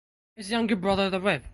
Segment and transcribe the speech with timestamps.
[0.35, 1.47] His younger brother the Rev.